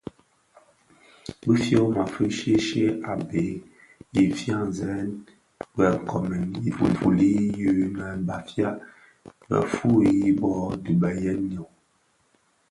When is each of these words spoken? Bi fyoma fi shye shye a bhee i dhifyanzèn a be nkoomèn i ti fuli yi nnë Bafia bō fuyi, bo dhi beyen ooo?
Bi 1.45 1.53
fyoma 1.63 2.03
fi 2.13 2.25
shye 2.37 2.55
shye 2.67 2.85
a 3.11 3.13
bhee 3.27 3.53
i 4.21 4.23
dhifyanzèn 4.29 5.05
a 5.61 5.63
be 5.75 5.85
nkoomèn 6.01 6.49
i 6.55 6.57
ti 6.63 6.71
fuli 6.99 7.29
yi 7.59 7.69
nnë 7.93 8.07
Bafia 8.27 8.69
bō 9.47 9.59
fuyi, 9.75 10.15
bo 10.39 10.51
dhi 10.83 10.93
beyen 11.01 11.41
ooo? 11.61 11.71